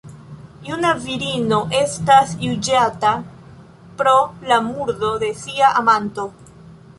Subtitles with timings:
[0.67, 3.11] Juna virino estas juĝata
[4.01, 4.17] pro
[4.53, 6.27] la murdo de sia amanto.